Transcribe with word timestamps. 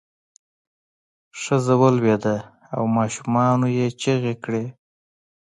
ښځه 1.41 1.73
ولویده 1.81 2.37
او 2.75 2.83
ماشومانو 2.97 3.67
یې 3.77 3.87
چغې 4.01 4.33
کړې. 4.43 4.65